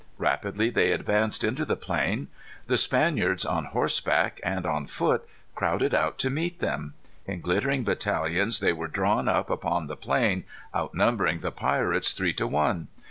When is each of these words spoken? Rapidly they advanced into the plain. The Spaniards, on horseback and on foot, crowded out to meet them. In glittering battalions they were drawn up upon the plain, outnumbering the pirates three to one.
Rapidly 0.17 0.71
they 0.71 0.91
advanced 0.93 1.43
into 1.43 1.63
the 1.63 1.75
plain. 1.75 2.27
The 2.65 2.79
Spaniards, 2.79 3.45
on 3.45 3.65
horseback 3.65 4.39
and 4.43 4.65
on 4.65 4.87
foot, 4.87 5.29
crowded 5.53 5.93
out 5.93 6.17
to 6.21 6.31
meet 6.31 6.57
them. 6.57 6.95
In 7.27 7.39
glittering 7.39 7.83
battalions 7.83 8.61
they 8.61 8.73
were 8.73 8.87
drawn 8.87 9.27
up 9.27 9.51
upon 9.51 9.85
the 9.85 9.95
plain, 9.95 10.43
outnumbering 10.73 11.41
the 11.41 11.51
pirates 11.51 12.13
three 12.13 12.33
to 12.33 12.47
one. 12.47 12.87